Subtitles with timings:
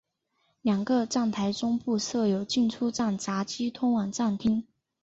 [0.63, 4.65] 两个站台中部设有进出站闸机通往站厅。